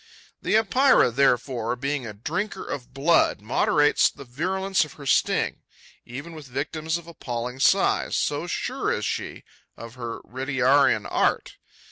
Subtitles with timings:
[0.41, 5.61] The Epeira, therefore, being a drinker of blood, moderates the virulence of her sting,
[6.07, 9.43] even with victims of appalling size, so sure is she
[9.77, 11.57] of her retiarian art.